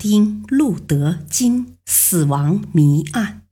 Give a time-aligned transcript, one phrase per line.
[0.00, 3.42] 丁·路德·金死亡谜案。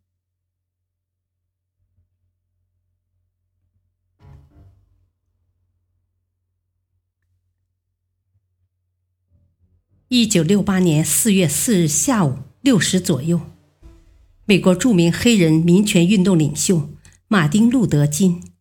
[10.09, 13.43] 一九六八年四月四日下午六时左右，
[14.47, 16.89] 美国著名黑人民权运动领袖
[17.27, 18.55] 马丁·路德·金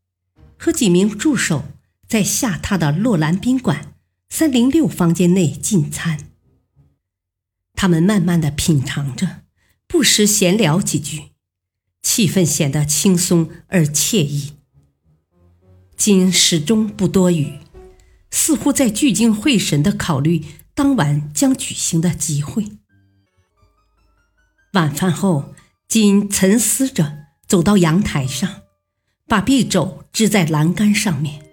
[0.60, 1.64] 和几名助手
[2.06, 3.96] 在下榻的洛兰宾馆
[4.28, 6.37] 三零六房间内进餐。
[7.78, 9.44] 他们慢慢的品尝着，
[9.88, 11.26] 不时闲聊几句，
[12.02, 14.54] 气氛显得轻松而惬意。
[15.96, 17.60] 金始终不多语，
[18.32, 22.66] 似乎在聚精会神地考虑当晚将举行的集会。
[24.74, 25.54] 晚饭后，
[25.88, 28.64] 金沉思着走到阳台上，
[29.28, 31.44] 把臂肘支在栏杆上面，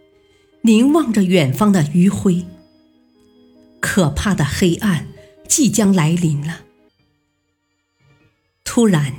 [0.62, 2.46] 凝望着远方的余晖。
[3.80, 5.13] 可怕的黑暗。
[5.56, 6.64] 即将来临了。
[8.64, 9.14] 突然，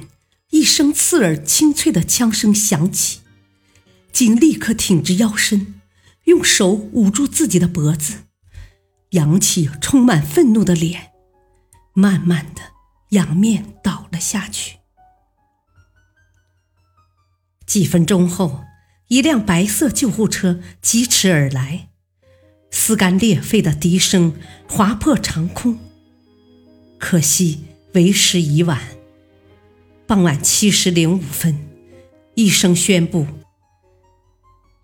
[0.50, 3.22] 一声刺耳清脆的枪声响起，
[4.12, 5.80] 金立刻挺直腰身，
[6.26, 8.24] 用手捂住自己的脖子，
[9.12, 11.14] 扬起充满愤怒的脸，
[11.94, 12.74] 慢慢的
[13.12, 14.80] 仰面倒了下去。
[17.66, 18.66] 几分钟后，
[19.08, 21.88] 一辆白色救护车疾驰而来，
[22.72, 24.36] 撕肝裂肺的笛声
[24.68, 25.80] 划破长空。
[26.98, 28.82] 可惜为时已晚。
[30.08, 31.68] 傍晚七时零五分，
[32.36, 33.26] 医生宣布，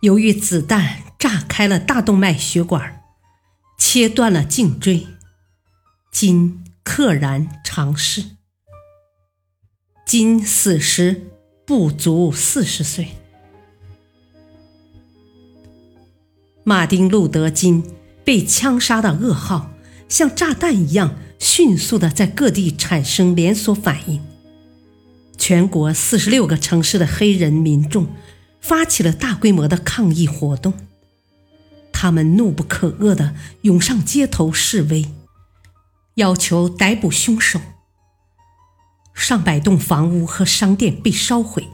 [0.02, 3.04] 由于子弹炸开了大动脉血管，
[3.78, 5.08] 切断了颈椎，
[6.12, 8.24] 金溘然长逝。
[10.06, 11.28] 金死时
[11.66, 13.10] 不足四十岁。
[16.64, 17.84] 马丁·路德·金
[18.26, 19.72] 被枪杀的噩耗，
[20.10, 21.16] 像炸弹一样。
[21.44, 24.22] 迅速的在各地产生连锁反应，
[25.40, 28.08] 全国四十六个城市的黑人民众
[28.62, 30.72] 发起了大规模的抗议活动，
[31.92, 35.10] 他们怒不可遏的涌上街头示威，
[36.14, 37.60] 要求逮捕凶手。
[39.16, 41.68] 上百栋房屋和商店被烧毁，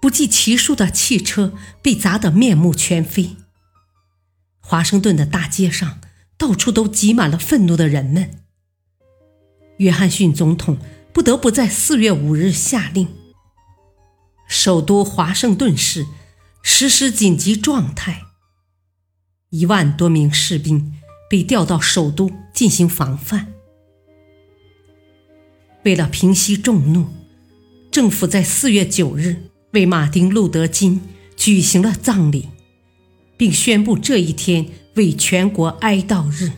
[0.00, 3.36] 不计其数的汽车被砸得面目全非。
[4.58, 6.00] 华盛顿的大街上
[6.36, 8.30] 到处都挤满了愤怒的人们。
[9.80, 10.76] 约翰逊总统
[11.10, 13.08] 不得不在四月五日下令，
[14.46, 16.06] 首都华盛顿市
[16.62, 18.24] 实施紧急状态。
[19.48, 20.92] 一万多名士兵
[21.30, 23.54] 被调到首都进行防范。
[25.84, 27.06] 为了平息众怒，
[27.90, 31.00] 政府在四月九日为马丁·路德·金
[31.36, 32.50] 举行了葬礼，
[33.38, 36.52] 并宣布这一天为全国哀悼日。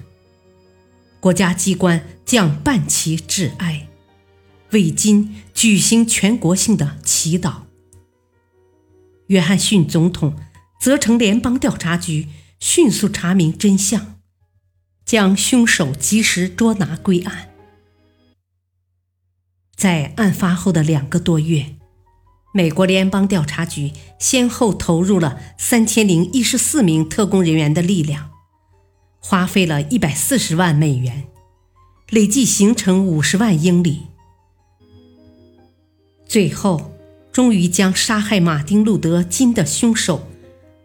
[1.22, 3.86] 国家机关将半旗致哀，
[4.72, 7.58] 为今举行全国性的祈祷。
[9.28, 10.36] 约翰逊总统
[10.80, 12.26] 责成联邦调查局
[12.58, 14.16] 迅速查明真相，
[15.04, 17.50] 将凶手及时捉拿归案。
[19.76, 21.76] 在案发后的两个多月，
[22.52, 28.31] 美国联邦调查局先后投入了三千零一十四名特工人员的力量。
[29.24, 31.28] 花费了一百四十万美元，
[32.10, 34.02] 累计行程五十万英里，
[36.26, 36.92] 最后
[37.32, 40.28] 终于将杀害马丁·路德·金的凶手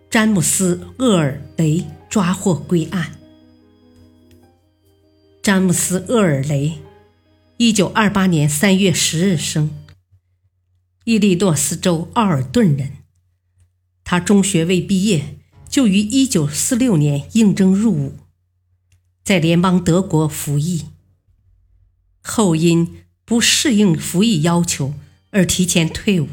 [0.09, 3.17] 詹姆斯·厄尔雷抓获归案。
[5.41, 6.77] 詹姆斯·厄尔雷，
[7.57, 9.71] 一九二八年三月十日生，
[11.05, 12.97] 伊利诺斯州奥尔顿人。
[14.03, 18.13] 他中学未毕业，就于一九四六年应征入伍。
[19.27, 20.85] 在联邦德国服役
[22.21, 24.93] 后，因不适应服役要求
[25.31, 26.29] 而提前退伍。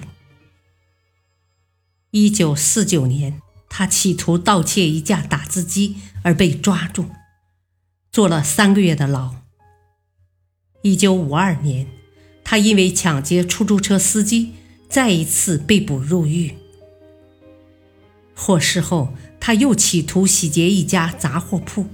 [2.13, 7.07] 一九四九年，他企图盗窃一架打字机而被抓住，
[8.13, 9.35] 坐了三个月的牢。
[10.83, 11.89] 一九五二年，
[12.45, 14.53] 他因为抢劫出租车司机，
[14.89, 16.55] 再一次被捕入狱。
[18.37, 21.89] 获释后，他又企图洗劫一家杂货铺。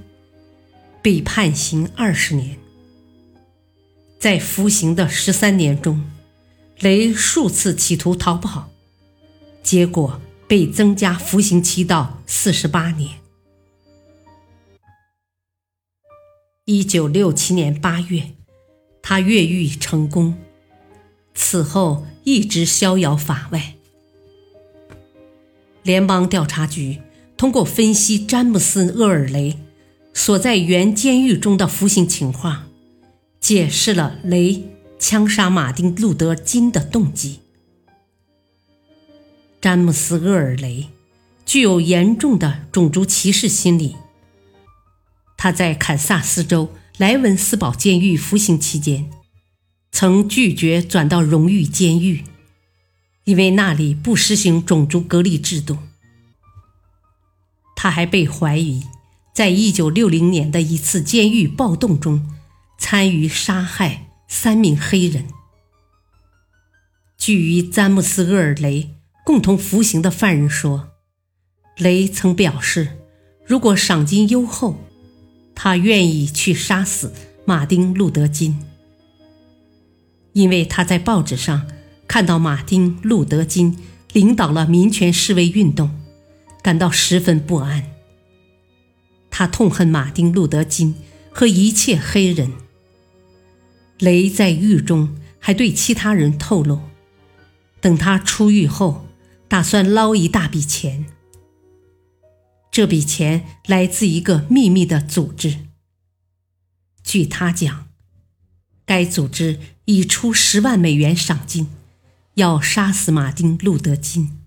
[1.02, 2.56] 被判刑二十年。
[4.18, 6.04] 在服刑的十三年中，
[6.78, 8.70] 雷数次企图逃跑，
[9.62, 13.18] 结果被增加服刑期到四十八年。
[16.66, 18.32] 一九六七年八月，
[19.02, 20.36] 他越狱成功，
[21.34, 23.74] 此后一直逍遥法外。
[25.82, 27.00] 联邦调查局
[27.38, 29.58] 通过分析詹姆斯·厄尔雷
[30.12, 32.68] 所在原监狱中的服刑情况，
[33.40, 34.68] 解释了雷
[34.98, 37.40] 枪杀马丁·路德·金的动机。
[39.60, 40.88] 詹姆斯·厄尔雷
[41.44, 43.96] 具有严重的种族歧视心理。
[45.36, 49.10] 他在堪萨斯州莱文斯堡监狱服刑期间，
[49.90, 52.24] 曾拒绝转到荣誉监狱。
[53.24, 55.78] 因为那里不实行种族隔离制度，
[57.76, 58.82] 他还被怀疑
[59.32, 62.28] 在1960年的一次监狱暴动中
[62.78, 65.26] 参与杀害三名黑人。
[67.16, 68.94] 据与詹姆斯·厄尔雷
[69.24, 70.88] 共同服刑的犯人说，
[71.76, 72.98] 雷曾表示，
[73.46, 74.76] 如果赏金优厚，
[75.54, 77.12] 他愿意去杀死
[77.44, 78.58] 马丁·路德·金，
[80.32, 81.66] 因为他在报纸上。
[82.08, 83.78] 看到马丁·路德·金
[84.12, 86.00] 领导了民权示威运动，
[86.60, 87.84] 感到十分不安。
[89.30, 90.94] 他痛恨马丁·路德·金
[91.30, 92.52] 和一切黑人。
[93.98, 96.80] 雷在狱中还对其他人透露，
[97.80, 99.06] 等他出狱后，
[99.48, 101.06] 打算捞一大笔钱。
[102.70, 105.66] 这笔钱来自一个秘密的组织。
[107.02, 107.88] 据他讲，
[108.84, 111.70] 该组织已出十万美元赏金。
[112.34, 114.38] 要杀死马丁·路德·金，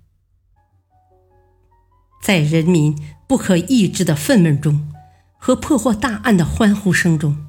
[2.24, 2.97] 在人民
[3.33, 4.94] 不可抑制的愤懑中
[5.39, 7.47] 和破获大案的欢呼声中，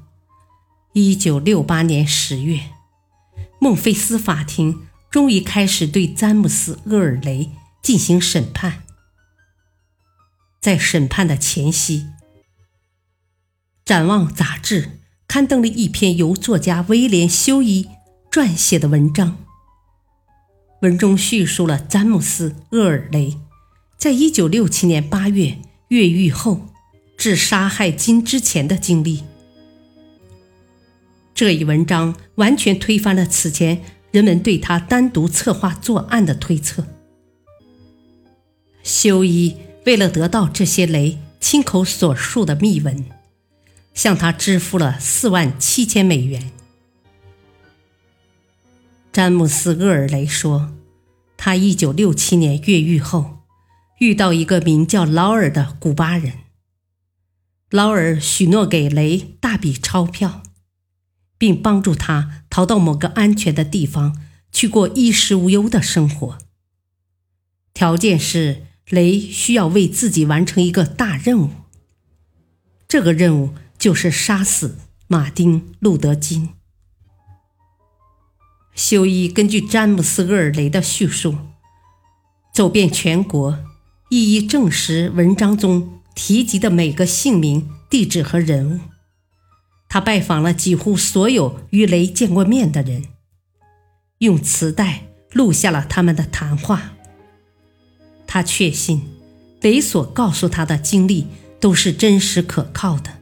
[0.93, 2.71] 一九六八年十月，
[3.61, 7.51] 孟菲斯法庭终于开始对詹姆斯·厄尔雷
[7.83, 8.81] 进行审判。
[10.59, 11.99] 在审判的前夕，
[13.85, 14.97] 《展望》杂志
[15.27, 17.87] 刊登了一篇由作家威廉·休伊
[18.31, 19.37] 撰写的文章。
[20.81, 23.37] 文中叙述了詹姆斯·厄尔雷
[23.99, 25.59] 在1967年8月
[25.89, 26.67] 越狱后
[27.17, 29.23] 至杀害金之前的经历。
[31.33, 36.85] 这一文章完全推翻了此前人们对他单独策划作案的推测。
[38.83, 43.05] 修一为了得到这些雷亲口所述的秘闻，
[43.93, 46.51] 向他支付了四万七千美元。
[49.11, 50.73] 詹姆斯·厄尔雷说
[51.37, 53.39] ：“他1967年越狱后，
[53.99, 56.39] 遇到一个名叫劳尔的古巴人。
[57.69, 60.43] 劳尔许诺给雷大笔钞票，
[61.37, 64.21] 并帮助他逃到某个安全的地方，
[64.51, 66.37] 去过衣食无忧的生活。
[67.73, 71.49] 条件是雷需要为自己完成一个大任务。
[72.87, 74.77] 这个任务就是杀死
[75.07, 76.49] 马丁·路德·金。”
[78.75, 81.37] 修一根据詹姆斯·厄尔雷的叙述，
[82.53, 83.57] 走遍全国，
[84.15, 88.79] 一一证实文章中提及的每个姓名、地址和人物。
[89.89, 93.03] 他拜访了几乎所有与雷见过面的人，
[94.19, 96.93] 用磁带录下了他们的谈话。
[98.25, 99.01] 他确信，
[99.59, 101.27] 雷所告诉他的经历
[101.59, 103.17] 都是真实可靠的。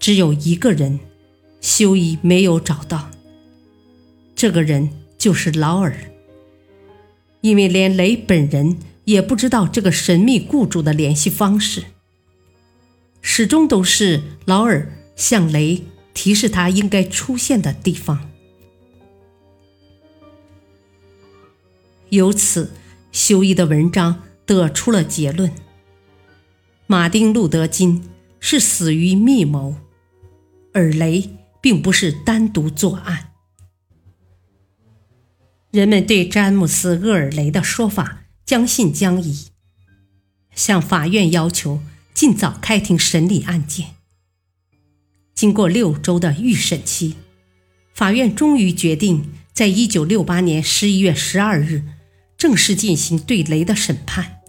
[0.00, 0.98] 只有一个人，
[1.60, 3.12] 修一没有找到。
[4.34, 5.96] 这个人就是劳尔，
[7.42, 11.84] 因为连雷本人也不知道这个神秘雇主的联系方式，
[13.20, 15.82] 始终都是劳尔向雷
[16.14, 18.30] 提示他应该出现的地方。
[22.10, 22.72] 由此，
[23.12, 25.52] 修一的文章得出了结论：
[26.86, 28.08] 马丁·路德·金
[28.40, 29.76] 是死于密谋，
[30.72, 33.32] 而雷并不是单独作案。
[35.70, 39.48] 人们对詹姆斯·厄尔雷的说法将信将疑，
[40.54, 41.80] 向法院要求
[42.12, 43.94] 尽早开庭审理案件。
[45.34, 47.16] 经过六周的预审期，
[47.94, 51.84] 法院终于决定在1968年11月12日
[52.36, 54.40] 正式进行对雷的审判。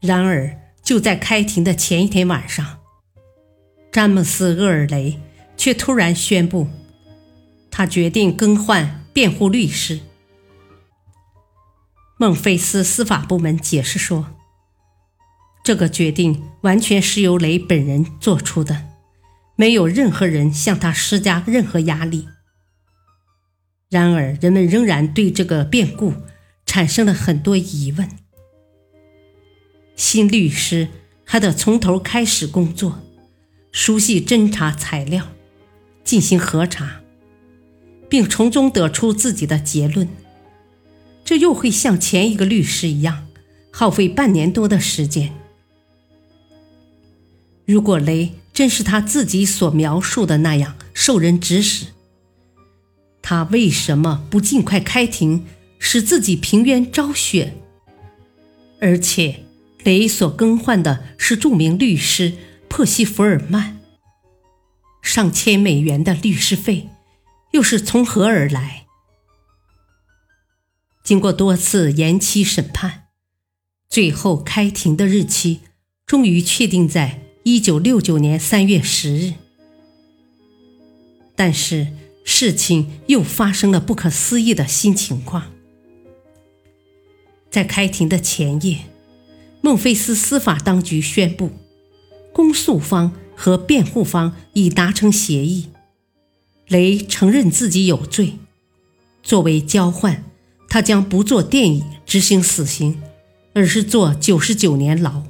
[0.00, 2.78] 然而，就在开庭的前一天晚上，
[3.90, 5.18] 詹姆斯·厄尔雷
[5.56, 6.68] 却突然宣布。
[7.70, 10.00] 他决定更换辩护律师。
[12.20, 14.34] 孟菲斯司法部门解释说，
[15.62, 18.86] 这个决定完全是由雷本人做出的，
[19.54, 22.26] 没有任何人向他施加任何压力。
[23.88, 26.12] 然而，人们仍然对这个变故
[26.66, 28.08] 产生了很多疑问。
[29.94, 30.88] 新律师
[31.24, 32.98] 还得从头开始工作，
[33.70, 35.28] 熟悉侦查材料，
[36.02, 37.00] 进行核查，
[38.10, 40.08] 并从中得出自己的结论。
[41.28, 43.26] 这又会像前一个律师一样，
[43.70, 45.34] 耗费半年多的时间。
[47.66, 51.88] 如果雷真是他自己所描述的那样受人指使，
[53.20, 55.44] 他为什么不尽快开庭，
[55.78, 57.52] 使自己平冤昭雪？
[58.80, 59.44] 而且，
[59.84, 62.32] 雷所更换的是著名律师
[62.70, 63.78] 珀西弗尔曼，
[65.02, 66.88] 上千美元的律师费
[67.50, 68.86] 又是从何而来？
[71.08, 73.04] 经过多次延期审判，
[73.88, 75.60] 最后开庭的日期
[76.04, 79.32] 终于确定在一九六九年三月十日，
[81.34, 81.94] 但是。
[82.24, 85.50] 事情又发生了不可思议的新情况。
[87.50, 88.80] 在开庭的前夜，
[89.62, 91.52] 孟菲斯司法当局宣布，
[92.34, 95.70] 公诉方和辩护方已达成协议，
[96.66, 98.34] 雷承认自己有罪。
[99.22, 100.27] 作为交换，
[100.68, 103.02] 他将不做电椅执行死刑，
[103.54, 105.22] 而是坐九十九年牢。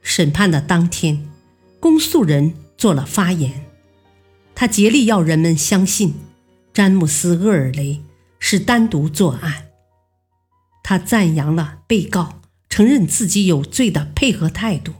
[0.00, 1.28] 审判的当天，
[1.80, 3.66] 公诉人做了发言。
[4.54, 6.14] 他竭力要人们相信，
[6.72, 8.02] 詹姆斯·厄尔雷
[8.38, 9.68] 是单独作案。
[10.84, 14.92] 他赞扬了被告承认自己有罪的配合态度，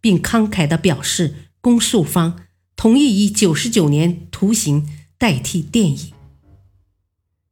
[0.00, 2.40] 并慷慨地表示，公诉方
[2.76, 6.12] 同意以九十九年徒刑代替电椅。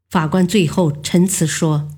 [0.09, 1.89] 法官最后陈词说：“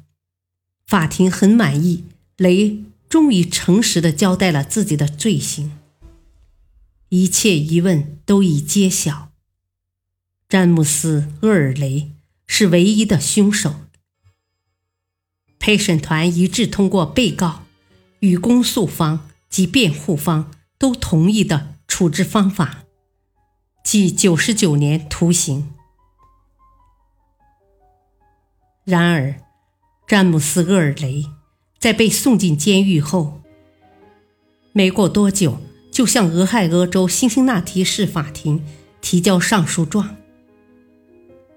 [0.87, 2.05] 法庭很满意，
[2.37, 5.79] 雷终于诚实地交代了自己的罪行。”
[7.11, 9.31] 一切疑问都已揭晓。
[10.49, 12.11] 詹姆斯·厄尔雷
[12.47, 13.75] 是唯一的凶手。
[15.59, 17.65] 陪审团一致通过被告
[18.21, 22.85] 与公诉方及辩护方都同意的处置方法，
[23.85, 25.75] 即九十九年徒刑。
[28.89, 29.35] 然而，
[30.07, 31.27] 詹姆斯·厄尔雷
[31.79, 33.43] 在被送进监狱后，
[34.73, 35.61] 没过多久。
[35.91, 38.65] 就向俄亥俄州辛辛那提市法庭
[39.01, 40.17] 提交上诉状。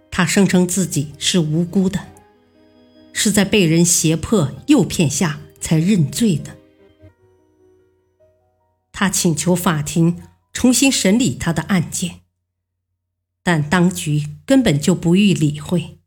[0.10, 2.08] 他声称自己是无辜的，
[3.14, 6.58] 是在被人胁迫诱骗下才认罪的。
[8.92, 12.22] 他请求法庭重新审理他的案件，
[13.44, 16.01] 但当局根本就不予理会。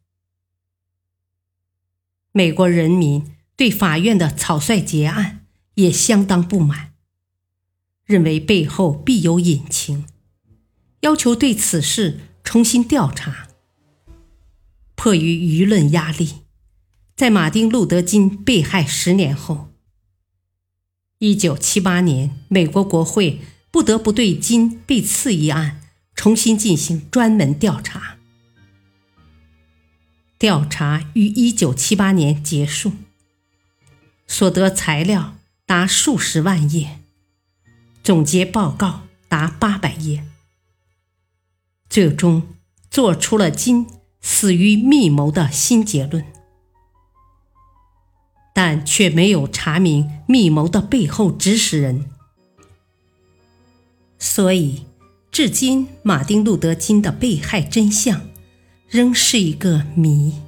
[2.36, 6.90] 美国人民对法院的草率结案也相当不满。
[8.04, 10.04] 认为背后必有隐情，
[11.02, 13.46] 要求对此事重新调查。
[14.96, 16.40] 迫于舆论压力，
[17.14, 19.68] 在马丁·路德·金被害十年后，
[21.20, 25.80] 一九七八年，美国国会不得不对金被刺一案
[26.16, 28.13] 重新进行专门调查。
[30.44, 32.92] 调查于一九七八年结束，
[34.26, 37.00] 所得材料达数十万页。
[38.02, 40.26] 总结报告达八百页，
[41.88, 42.42] 最终
[42.90, 43.86] 做出了金
[44.20, 46.22] 死于密谋的新结论，
[48.52, 52.10] 但却没有查明密谋的背后指使人，
[54.18, 54.84] 所以
[55.32, 58.28] 至今马丁·路德·金的被害真相
[58.94, 60.43] 仍是一个谜。